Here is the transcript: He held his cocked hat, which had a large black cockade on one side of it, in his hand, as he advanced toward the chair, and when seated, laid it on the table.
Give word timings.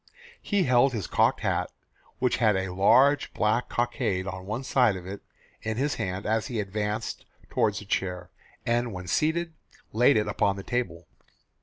He 0.41 0.63
held 0.63 0.93
his 0.93 1.05
cocked 1.05 1.41
hat, 1.41 1.69
which 2.17 2.37
had 2.37 2.55
a 2.55 2.73
large 2.73 3.31
black 3.35 3.69
cockade 3.69 4.25
on 4.25 4.47
one 4.47 4.63
side 4.63 4.95
of 4.95 5.05
it, 5.05 5.21
in 5.61 5.77
his 5.77 5.93
hand, 5.93 6.25
as 6.25 6.47
he 6.47 6.59
advanced 6.59 7.23
toward 7.51 7.75
the 7.75 7.85
chair, 7.85 8.31
and 8.65 8.93
when 8.93 9.05
seated, 9.05 9.53
laid 9.93 10.17
it 10.17 10.41
on 10.41 10.55
the 10.55 10.63
table. 10.63 11.05